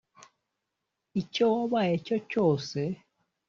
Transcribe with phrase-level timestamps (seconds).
[1.21, 2.79] icyo wabaye cyo cyose